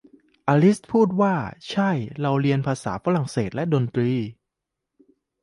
[0.47, 1.35] อลิซพูดว่า
[1.69, 4.11] ใช่ พวกเราเรียนภาษาฝรั่งเศสและดนตรี